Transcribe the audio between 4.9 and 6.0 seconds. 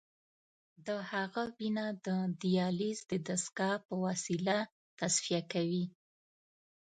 تصفیه کوي.